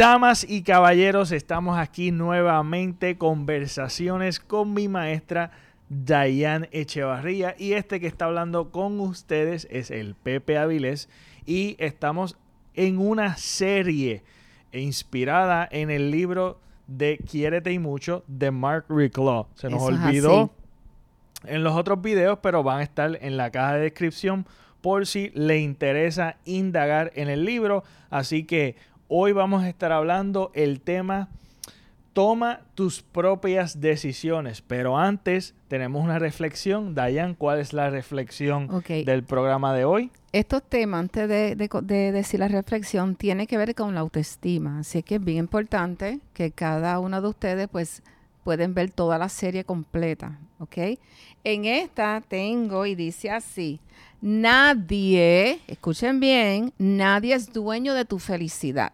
[0.00, 5.50] Damas y caballeros, estamos aquí nuevamente, conversaciones con mi maestra
[5.90, 11.10] Dayan Echevarría y este que está hablando con ustedes es el Pepe Avilés
[11.44, 12.38] y estamos
[12.72, 14.22] en una serie
[14.72, 19.48] inspirada en el libro de Quiérete y mucho de Mark Ricklaw.
[19.54, 20.48] Se nos olvidó
[21.44, 24.46] en los otros videos, pero van a estar en la caja de descripción
[24.80, 27.84] por si le interesa indagar en el libro.
[28.08, 28.76] Así que
[29.10, 31.28] hoy vamos a estar hablando el tema
[32.12, 34.62] Toma tus propias decisiones.
[34.62, 36.94] Pero antes tenemos una reflexión.
[36.94, 40.10] Dayan, ¿cuál es la reflexión del programa de hoy?
[40.32, 44.80] Estos temas, antes de, decir la reflexión, tiene que ver con la autoestima.
[44.80, 48.02] Así que es bien importante que cada uno de ustedes pues
[48.42, 50.38] pueden ver toda la serie completa.
[50.58, 50.98] ¿Ok?
[51.44, 53.80] En esta tengo y dice así.
[54.20, 58.92] Nadie, escuchen bien, nadie es dueño de tu felicidad.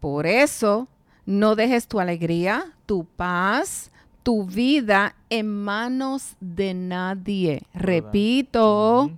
[0.00, 0.88] Por eso
[1.26, 3.90] no dejes tu alegría, tu paz,
[4.22, 7.62] tu vida en manos de nadie.
[7.74, 9.10] Repito,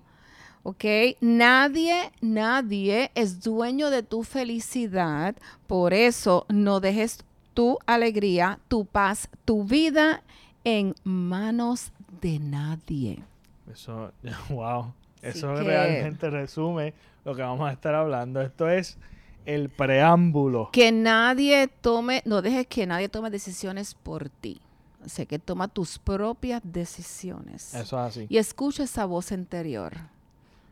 [0.62, 0.84] ¿ok?
[1.20, 5.36] Nadie, nadie es dueño de tu felicidad.
[5.66, 7.24] Por eso no dejes
[7.54, 10.22] tu alegría, tu paz, tu vida
[10.64, 13.22] en manos de nadie.
[13.70, 14.12] Eso,
[14.50, 14.92] wow.
[15.22, 18.40] Eso realmente resume lo que vamos a estar hablando.
[18.40, 18.98] Esto es
[19.46, 20.70] el preámbulo.
[20.72, 24.60] Que nadie tome, no dejes que nadie tome decisiones por ti.
[25.04, 27.74] O sea, que toma tus propias decisiones.
[27.74, 28.26] Eso es así.
[28.28, 29.94] Y escucha esa voz interior.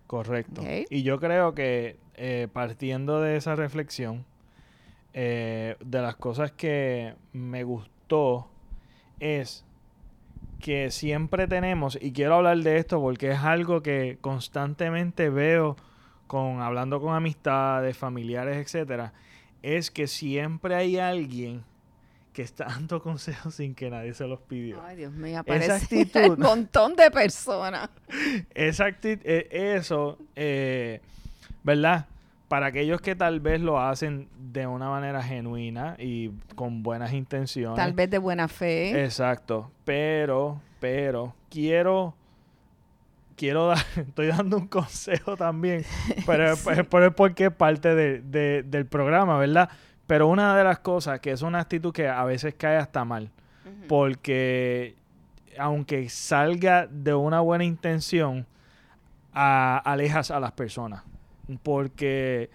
[0.06, 0.62] Correcto.
[0.88, 4.24] Y yo creo que eh, partiendo de esa reflexión,
[5.12, 8.48] eh, de las cosas que me gustó
[9.18, 9.64] es
[10.60, 15.76] que siempre tenemos, y quiero hablar de esto porque es algo que constantemente veo
[16.30, 19.12] con hablando con amistades, familiares, etcétera,
[19.62, 21.64] es que siempre hay alguien
[22.32, 24.80] que está dando consejos sin que nadie se los pidió.
[24.80, 27.90] Ay, Dios mío, aparece un montón de personas.
[28.54, 31.00] Esa actitud, e, eso, eh,
[31.64, 32.06] ¿verdad?
[32.46, 37.74] Para aquellos que tal vez lo hacen de una manera genuina y con buenas intenciones.
[37.74, 39.02] Tal vez de buena fe.
[39.02, 39.72] Exacto.
[39.84, 42.14] Pero, pero, quiero
[43.40, 45.82] quiero dar, estoy dando un consejo también,
[46.26, 49.70] pero es, porque es parte del programa, ¿verdad?
[50.06, 53.30] Pero una de las cosas que es una actitud que a veces cae hasta mal,
[53.88, 54.94] porque
[55.58, 58.46] aunque salga de una buena intención,
[59.32, 61.02] alejas a las personas,
[61.62, 62.50] porque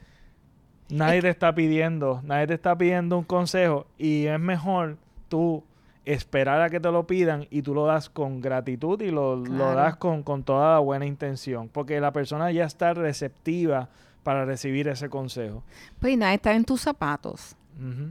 [0.90, 4.98] nadie te está pidiendo, nadie te está pidiendo un consejo y es mejor
[5.30, 5.64] tú
[6.06, 9.98] esperar a que te lo pidan y tú lo das con gratitud y lo, das
[9.98, 13.90] con, con, toda la buena intención, porque la persona ya está receptiva
[14.24, 15.64] para recibir ese consejo.
[16.00, 17.56] Pues nada, está en tus zapatos.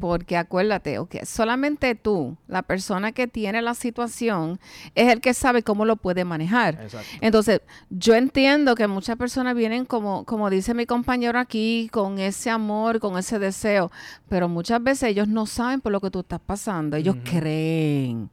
[0.00, 4.60] Porque acuérdate, okay, solamente tú, la persona que tiene la situación,
[4.94, 6.86] es el que sabe cómo lo puede manejar.
[7.20, 12.50] Entonces, yo entiendo que muchas personas vienen, como, como dice mi compañero aquí, con ese
[12.50, 13.90] amor, con ese deseo,
[14.28, 18.30] pero muchas veces ellos no saben por lo que tú estás pasando, ellos creen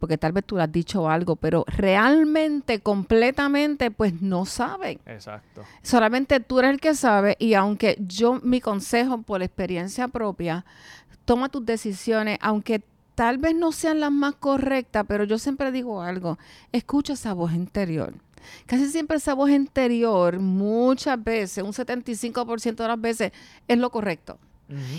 [0.00, 4.98] porque tal vez tú le has dicho algo, pero realmente, completamente, pues no saben.
[5.06, 5.62] Exacto.
[5.82, 10.64] Solamente tú eres el que sabe y aunque yo, mi consejo por experiencia propia,
[11.24, 12.82] toma tus decisiones, aunque
[13.14, 16.38] tal vez no sean las más correctas, pero yo siempre digo algo,
[16.72, 18.14] escucha esa voz interior.
[18.66, 23.32] Casi siempre esa voz interior, muchas veces, un 75% de las veces,
[23.68, 24.38] es lo correcto.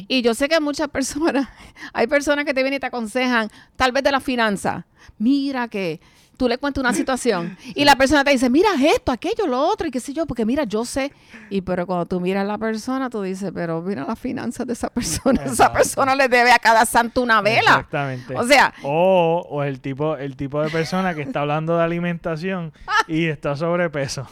[0.08, 1.48] Y yo sé que muchas personas,
[1.94, 4.86] hay personas que te vienen y te aconsejan, tal vez de la finanza.
[5.18, 6.00] Mira que
[6.42, 9.88] tú le cuentas una situación y la persona te dice, mira esto, aquello, lo otro,
[9.88, 11.14] y qué sé yo, porque mira, yo sé.
[11.52, 14.74] Y pero cuando tú miras a la persona, tú dices, pero mira las finanzas de
[14.74, 15.44] esa persona.
[15.46, 17.72] Esa persona le debe a cada santo una vela.
[17.72, 18.36] Exactamente.
[18.36, 18.74] O sea.
[18.82, 22.74] O, o el tipo, el tipo de persona que está hablando de alimentación
[23.08, 24.28] y está sobrepeso.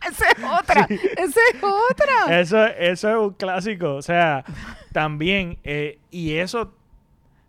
[0.08, 2.40] esa es otra, esa es otra.
[2.40, 3.94] Eso, eso es un clásico.
[3.94, 4.44] O sea,
[4.92, 6.72] también, eh, y eso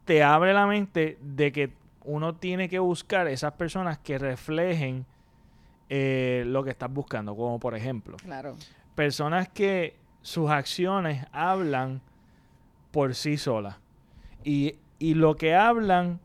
[0.05, 1.71] te abre la mente de que
[2.03, 5.05] uno tiene que buscar esas personas que reflejen
[5.89, 8.55] eh, lo que estás buscando, como por ejemplo, claro.
[8.95, 12.01] personas que sus acciones hablan
[12.91, 13.77] por sí solas.
[14.43, 16.19] Y, y lo que hablan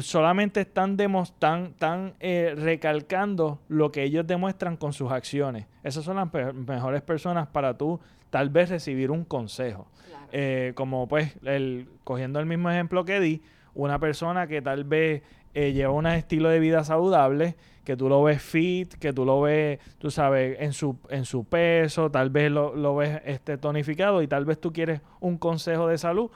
[0.00, 5.66] solamente están, están, eh, recalcando lo que ellos demuestran con sus acciones.
[5.82, 8.00] Esas son las mejores personas para tú
[8.30, 9.86] tal vez recibir un consejo.
[10.32, 13.42] Eh, como pues, el, cogiendo el mismo ejemplo que di,
[13.74, 15.22] una persona que tal vez
[15.54, 19.40] eh, lleva un estilo de vida saludable, que tú lo ves fit, que tú lo
[19.40, 24.22] ves, tú sabes, en su, en su peso, tal vez lo, lo ves este, tonificado
[24.22, 26.30] y tal vez tú quieres un consejo de salud,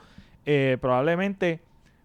[0.45, 1.61] eh, probablemente,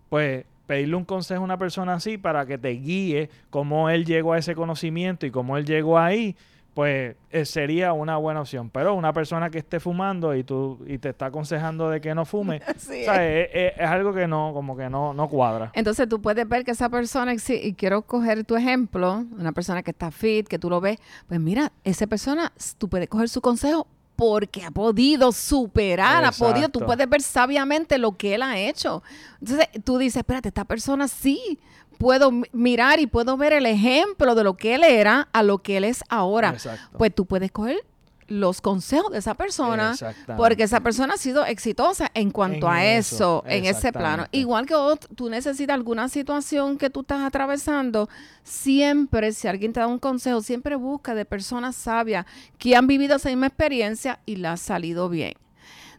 [0.08, 4.34] pues pedirle un consejo a una persona así para que te guíe cómo él llegó
[4.34, 6.36] a ese conocimiento y cómo él llegó ahí,
[6.74, 8.70] pues eh, sería una buena opción.
[8.70, 12.24] Pero una persona que esté fumando y tú y te está aconsejando de que no
[12.24, 12.60] fume.
[13.04, 13.48] ¿sabes?
[13.48, 15.72] Es, es- es algo que no, como que no, no cuadra.
[15.74, 19.90] Entonces tú puedes ver que esa persona, y quiero coger tu ejemplo, una persona que
[19.90, 23.88] está fit, que tú lo ves, pues mira, esa persona, tú puedes coger su consejo
[24.20, 29.02] porque ha podido superar, ha podido, tú puedes ver sabiamente lo que él ha hecho.
[29.40, 31.58] Entonces tú dices, espérate, esta persona sí,
[31.96, 35.60] puedo mi- mirar y puedo ver el ejemplo de lo que él era a lo
[35.60, 36.50] que él es ahora.
[36.50, 36.98] Exacto.
[36.98, 37.82] Pues tú puedes coger
[38.30, 39.94] los consejos de esa persona
[40.36, 44.26] porque esa persona ha sido exitosa en cuanto En a eso, eso, en ese plano.
[44.30, 44.74] Igual que
[45.16, 48.08] tú necesitas alguna situación que tú estás atravesando,
[48.44, 52.24] siempre, si alguien te da un consejo, siempre busca de personas sabias
[52.56, 55.34] que han vivido esa misma experiencia y la ha salido bien.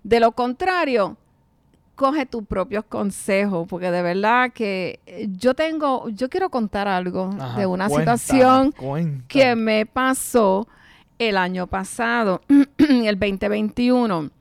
[0.03, 1.17] De lo contrario,
[1.95, 7.29] coge tus propios consejos, porque de verdad que eh, yo tengo, yo quiero contar algo
[7.37, 8.73] Ajá, de una situación
[9.27, 10.65] que me pasó
[11.29, 12.41] el año pasado,
[12.77, 14.31] el 2021,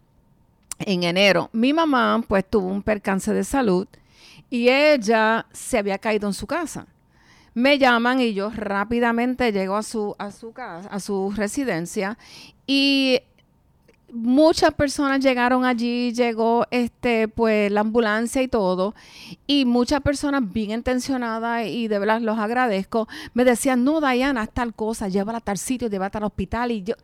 [0.79, 1.51] en enero.
[1.53, 3.87] Mi mamá pues tuvo un percance de salud
[4.49, 6.87] y ella se había caído en su casa.
[7.53, 12.17] Me llaman y yo rápidamente llego a su, a su casa, a su residencia
[12.67, 13.21] y
[14.13, 18.95] muchas personas llegaron allí, llegó este pues la ambulancia y todo,
[19.47, 24.51] y muchas personas bien intencionadas y de verdad los agradezco, me decían, "No, Diana, haz
[24.51, 26.95] tal cosa, llévala a tal sitio, llévala al hospital" y yo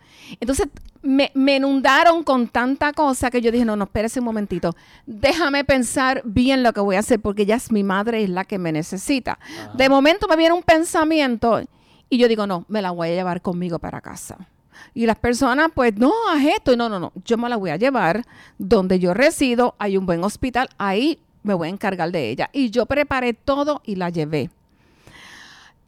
[0.41, 0.69] entonces
[1.03, 4.75] me, me inundaron con tanta cosa que yo dije, "No, no, espérese un momentito.
[5.07, 8.45] Déjame pensar bien lo que voy a hacer porque ya es mi madre es la
[8.45, 9.39] que me necesita."
[9.75, 11.63] De momento me viene un pensamiento
[12.09, 14.49] y yo digo, "No, me la voy a llevar conmigo para casa."
[14.95, 16.77] Y las personas, pues, no, haz esto.
[16.77, 18.25] No, no, no, yo me la voy a llevar
[18.59, 22.51] donde yo resido, hay un buen hospital, ahí me voy a encargar de ella.
[22.53, 24.51] Y yo preparé todo y la llevé.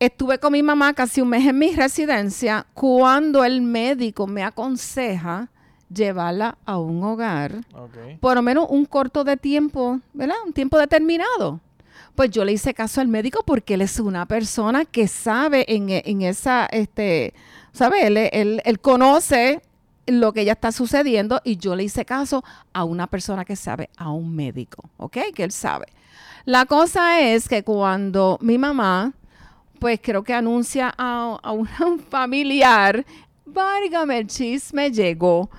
[0.00, 5.50] Estuve con mi mamá casi un mes en mi residencia cuando el médico me aconseja
[5.92, 7.64] llevarla a un hogar
[8.20, 10.36] por lo menos un corto de tiempo, ¿verdad?
[10.46, 11.60] Un tiempo determinado.
[12.14, 15.88] Pues yo le hice caso al médico porque él es una persona que sabe en,
[15.88, 17.34] en esa, este,
[17.72, 18.06] ¿sabe?
[18.06, 19.60] Él, él- él conoce
[20.06, 22.42] lo que ya está sucediendo y yo le hice caso
[22.72, 25.18] a una persona que sabe, a un médico, ¿ok?
[25.34, 25.86] Que él sabe.
[26.46, 29.12] La cosa es que cuando mi mamá,
[29.78, 31.68] pues creo que anuncia a, a un
[32.10, 33.04] familiar,
[33.44, 35.50] válgame, el chisme llegó.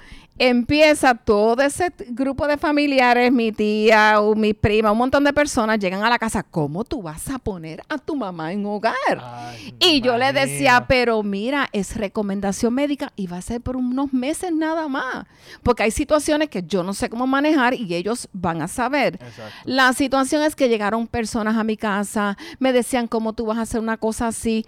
[0.41, 5.77] Empieza todo ese grupo de familiares, mi tía o mi prima, un montón de personas
[5.80, 6.44] llegan a la casa.
[6.44, 8.95] ¿Cómo tú vas a poner a tu mamá en hogar?
[9.21, 13.75] Ay, Y yo le decía, pero mira, es recomendación médica y va a ser por
[13.75, 15.25] unos meses nada más.
[15.62, 19.15] Porque hay situaciones que yo no sé cómo manejar y ellos van a saber.
[19.15, 19.44] Exacto.
[19.65, 23.63] La situación es que llegaron personas a mi casa, me decían cómo tú vas a
[23.63, 24.65] hacer una cosa así,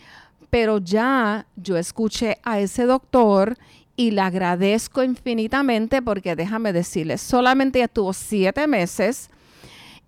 [0.50, 3.58] pero ya yo escuché a ese doctor
[3.96, 9.30] y le agradezco infinitamente porque déjame decirle, solamente ella estuvo siete meses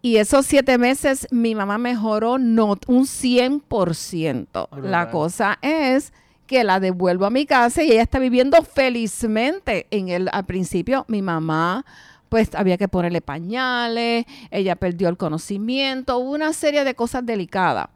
[0.02, 4.48] y esos siete meses mi mamá mejoró no, un 100%.
[4.54, 5.12] La Brutal.
[5.12, 6.12] cosa es
[6.46, 9.88] que la devuelvo a mi casa y ella está viviendo felizmente.
[9.92, 11.86] En el, al principio mi mamá
[12.28, 17.90] pues había que ponerle pañales, ella perdió el conocimiento, hubo una serie de cosas delicadas.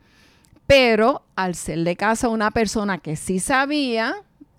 [0.67, 4.15] Pero al serle caso a una persona que sí sabía,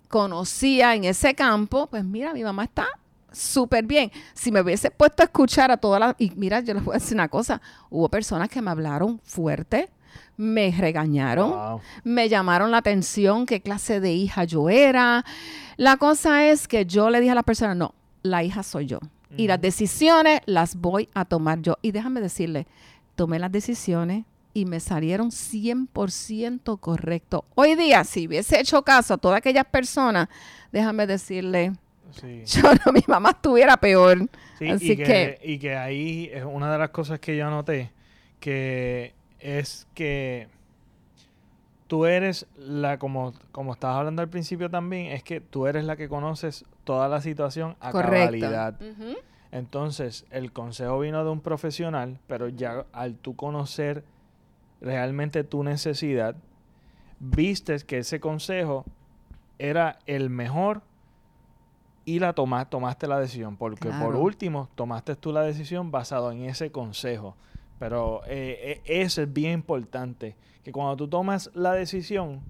[0.09, 2.87] conocía en ese campo, pues mira, mi mamá está
[3.31, 4.11] súper bien.
[4.35, 6.15] Si me hubiese puesto a escuchar a todas las...
[6.19, 7.61] Y mira, yo les voy a decir una cosa,
[7.91, 9.89] hubo personas que me hablaron fuerte,
[10.37, 11.81] me regañaron, Wow.
[12.05, 15.25] me llamaron la atención qué clase de hija yo era.
[15.77, 18.99] La cosa es que yo le dije a la persona, no, la hija soy yo.
[19.37, 21.77] Y las decisiones las voy a tomar yo.
[21.83, 22.67] Y déjame decirle,
[23.15, 24.25] tomé las decisiones
[24.61, 27.45] y me salieron 100% correcto.
[27.55, 30.29] Hoy día, si hubiese hecho caso a todas aquellas personas,
[30.73, 31.73] déjame decirle,
[32.13, 32.43] Sí.
[32.47, 34.29] yo no, mi mamá estuviera peor.
[34.59, 37.47] Sí, Así y que, que- y que ahí es una de las cosas que yo
[37.47, 37.93] anoté,
[38.41, 40.49] que es que
[41.87, 45.97] tú eres la, como, como estabas hablando al principio también, es que tú eres la
[45.97, 48.25] que conoces toda la situación a Correcto.
[48.41, 48.75] cabalidad.
[49.53, 54.05] Entonces, el consejo vino de un profesional, pero ya al tú conocer
[54.81, 56.37] realmente tu necesidad,
[57.21, 58.85] vistes que ese consejo
[59.59, 60.83] era el mejor
[62.05, 63.57] y la tomas, tomaste la decisión.
[63.57, 67.37] Porque por último, tomaste tú la decisión basado en ese consejo.
[67.79, 70.35] Pero eh, eh, eso es bien importante.
[70.65, 72.41] Que cuando tú tomas la decisión,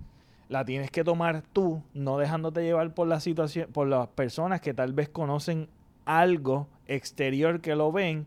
[0.49, 4.75] la tienes que tomar tú, no dejándote llevar por la situación, por las personas que
[4.75, 5.69] tal vez conocen
[6.05, 8.27] algo exterior que lo ven.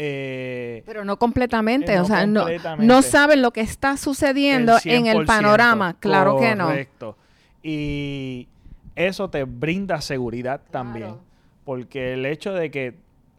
[0.00, 2.86] Eh, Pero no completamente, eh, o no sea, no, completamente.
[2.86, 5.26] no saben lo que está sucediendo el en el 100%.
[5.26, 6.66] panorama, claro que no.
[6.66, 7.16] Correcto.
[7.64, 8.46] Y
[8.94, 11.16] eso te brinda seguridad también.
[11.64, 12.94] Porque el hecho de que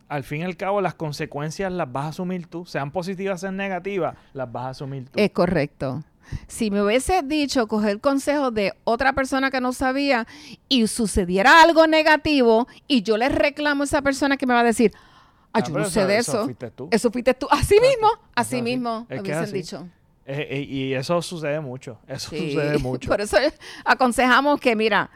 [0.10, 3.56] al fin y al cabo las consecuencias las vas a asumir tú, sean positivas, sean
[3.56, 5.12] negativas, las vas a asumir tú.
[5.18, 6.04] Es correcto.
[6.48, 10.28] Si me hubiese dicho coger consejo de otra persona que no sabía
[10.68, 14.64] y sucediera algo negativo y yo le reclamo a esa persona que me va a
[14.66, 14.92] decir,
[15.54, 16.44] ah, Ah, yo pero no sé de eso.
[16.46, 16.88] fuiste tú.
[16.92, 17.48] Eso fuiste tú.
[17.50, 18.62] Así mismo, así así.
[18.62, 19.54] mismo, Es que así.
[19.54, 19.88] dicho.
[20.26, 21.98] Eh, eh, y eso sucede mucho.
[22.08, 22.52] Eso Sí.
[22.52, 23.10] sucede mucho.
[23.10, 23.38] Por eso
[23.84, 25.10] aconsejamos que, mira,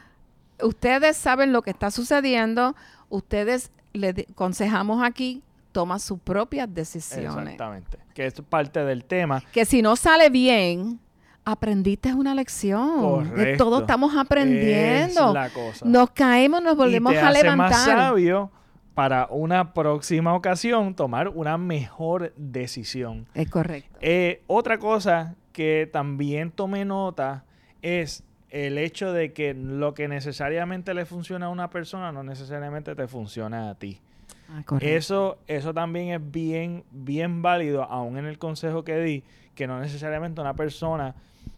[0.61, 2.75] ustedes saben lo que está sucediendo,
[3.09, 7.53] ustedes le aconsejamos aquí, toma sus propias decisiones.
[7.53, 7.97] Exactamente.
[8.15, 9.43] Que es parte del tema.
[9.51, 10.99] Que si no sale bien,
[11.45, 13.23] aprendiste una lección.
[13.23, 13.63] De Correcto.
[13.65, 15.27] todo estamos aprendiendo.
[15.29, 15.85] Es la cosa.
[15.85, 17.69] Nos caemos, nos volvemos y te a hace levantar.
[17.69, 18.51] más sabio
[18.93, 23.27] para una próxima ocasión tomar una mejor decisión.
[23.33, 23.97] Es correcto.
[24.01, 27.43] Eh, otra cosa que también tomé nota
[27.81, 32.93] es el hecho de que lo que necesariamente le funciona a una persona no necesariamente
[32.95, 34.00] te funciona a ti.
[34.50, 34.62] Ah.
[34.79, 39.23] Eso, eso también es bien, bien válido, aún en el consejo que di,
[39.55, 41.15] que no necesariamente una persona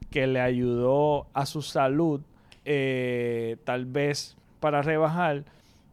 [0.10, 2.22] que le ayudó a su salud,
[2.64, 5.44] eh, tal vez para rebajar,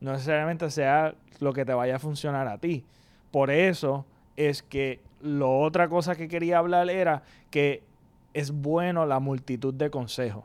[0.02, 2.85] no necesariamente sea lo que te vaya a funcionar a ti.
[3.30, 4.04] Por eso
[4.37, 7.82] es que lo otra cosa que quería hablar era que
[8.35, 10.44] es bueno la multitud de consejos.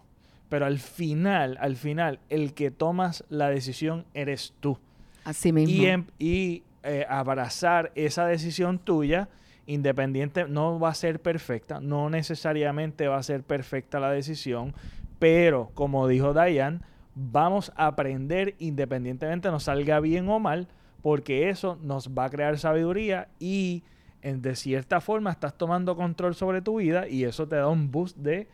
[0.49, 4.77] Pero al final, al final, el que tomas la decisión eres tú
[5.25, 5.75] Así mismo.
[5.83, 9.27] y, em- y, eh, abrazar esa decisión tuya,
[9.65, 14.73] independiente, no va a ser perfecta, no necesariamente va a ser perfecta la decisión,
[15.19, 16.79] pero como dijo Diane,
[17.19, 20.67] vamos a aprender independientemente nos salga bien o mal,
[21.01, 23.83] porque eso nos va a crear sabiduría y
[24.21, 27.91] en- de cierta forma estás tomando control sobre tu vida y eso te da un
[27.91, 28.47] boost de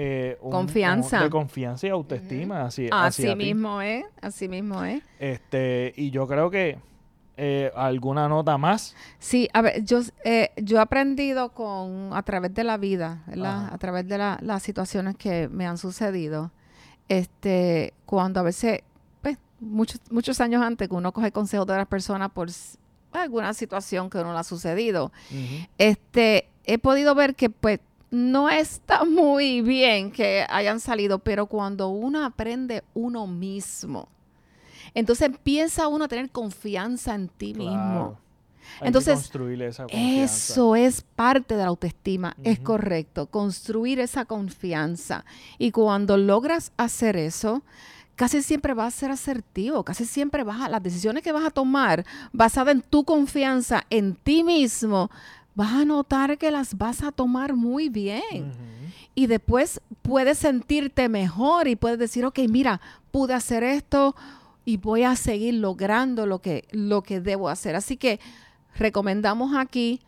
[0.00, 1.20] eh, un- Confianza.
[1.24, 3.34] de confianza y autoestima hacia, Así ti.
[3.34, 5.02] mismo es, así mismo es.
[5.18, 6.78] Este, y yo creo que
[7.36, 8.94] eh, alguna nota más.
[9.18, 13.22] Sí, a ver, yo, eh, yo he aprendido con, a través de la vida.
[13.72, 16.50] A través de la- las situaciones que me han sucedido.
[17.08, 18.82] Este, cuando a veces,
[19.22, 22.78] pues, muchos, muchos años antes que uno coge consejos de otras personas por s-
[23.12, 25.10] alguna situación que uno le ha sucedido,
[25.78, 31.88] este, he podido ver que pues no está muy bien que hayan salido, pero cuando
[31.88, 34.08] uno aprende uno mismo,
[34.94, 38.18] entonces empieza uno a tener confianza en ti mismo.
[38.80, 39.30] Hay Entonces,
[39.62, 39.86] esa.
[39.90, 45.24] Eso es parte de la autoestima, es correcto, construir esa confianza.
[45.58, 47.62] Y cuando logras hacer eso,
[48.18, 51.50] casi siempre vas a ser asertivo, casi siempre vas a, las decisiones que vas a
[51.50, 55.08] tomar basadas en tu confianza en ti mismo,
[55.54, 58.52] vas a notar que las vas a tomar muy bien.
[59.14, 64.14] Y después puedes sentirte mejor y puedes decir, ok, mira, pude hacer esto
[64.64, 67.74] y voy a seguir logrando lo que, lo que debo hacer.
[67.74, 68.20] Así que
[68.78, 70.00] recomendamos aquí,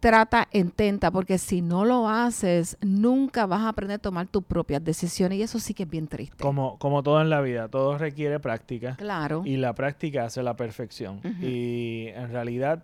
[0.00, 4.84] trata, intenta, porque si no lo haces, nunca vas a aprender a tomar tus propias
[4.84, 6.36] decisiones y eso sí que es bien triste.
[6.42, 8.96] Como, como todo en la vida, todo requiere práctica.
[8.96, 9.42] Claro.
[9.44, 11.20] Y la práctica hace la perfección.
[11.40, 12.82] Y en realidad,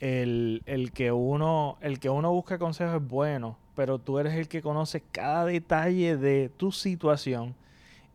[0.00, 4.48] el, el que uno, el que uno busca consejo es bueno, pero tú eres el
[4.48, 7.54] que conoce cada detalle de tu situación.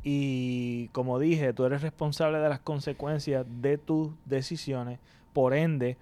[0.03, 4.99] Y como dije, tú eres responsable de las consecuencias de tus decisiones.
[5.31, 5.97] Por ende,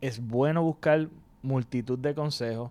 [0.00, 1.08] es bueno buscar
[1.42, 2.70] multitud de consejos,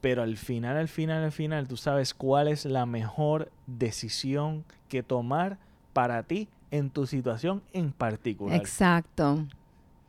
[0.00, 5.02] pero al final, al final, al final, tú sabes cuál es la mejor decisión que
[5.02, 5.58] tomar
[5.92, 8.56] para ti en tu situación en particular.
[8.56, 9.44] Exacto.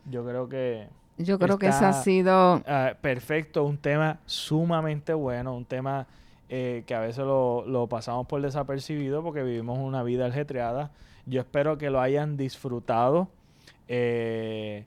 [0.09, 0.87] Yo creo que
[1.17, 2.63] Yo creo que ese ha sido...
[2.67, 6.07] ah, perfecto, un tema sumamente bueno, un tema
[6.49, 10.91] eh, que a veces lo, lo pasamos por desapercibido porque vivimos una vida ajetreada.
[11.25, 13.27] Yo espero que lo hayan disfrutado.
[13.87, 14.85] Eh,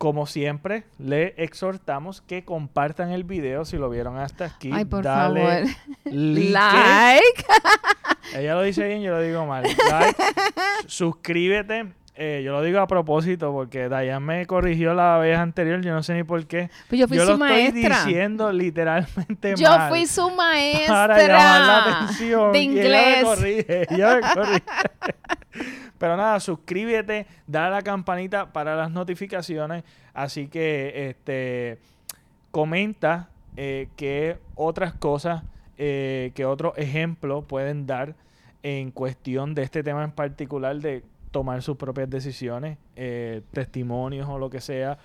[0.00, 4.70] como siempre, le exhortamos que compartan el video si lo vieron hasta aquí.
[4.72, 5.70] Ay, por Dale favor.
[6.06, 6.50] like.
[6.52, 7.44] Like.
[8.34, 9.62] Ella lo dice bien, yo lo digo mal.
[9.62, 10.16] Like,
[10.86, 11.92] suscríbete.
[12.14, 16.02] Eh, yo lo digo a propósito porque Dayan me corrigió la vez anterior, yo no
[16.02, 16.70] sé ni por qué.
[16.88, 18.04] Pues yo fui yo su lo estoy maestra.
[18.04, 19.90] diciendo literalmente Yo mal.
[19.90, 22.52] fui su maestra para llamar la atención.
[22.52, 22.86] de y inglés.
[22.94, 24.62] ella me corrige, ella me corrige.
[26.00, 29.84] Pero nada, suscríbete, dale a la campanita para las notificaciones.
[30.14, 31.78] Así que, este,
[32.50, 33.28] comenta
[33.58, 35.42] eh, qué otras cosas,
[35.76, 38.14] eh, qué otro ejemplo pueden dar
[38.62, 44.38] en cuestión de este tema en particular de tomar sus propias decisiones, eh, testimonios o
[44.38, 44.96] lo que sea,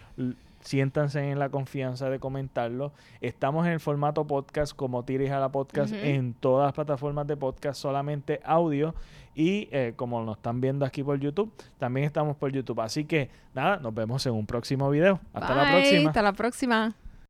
[0.66, 2.92] siéntanse en la confianza de comentarlo.
[3.22, 7.38] Estamos en el formato podcast como Tiris a la Podcast en todas las plataformas de
[7.38, 8.96] podcast, solamente audio.
[9.36, 12.82] Y eh, como nos están viendo aquí por YouTube, también estamos por YouTube.
[12.82, 15.20] Así que nada, nos vemos en un próximo video.
[15.34, 16.10] Hasta la próxima.
[16.10, 16.96] Hasta la próxima.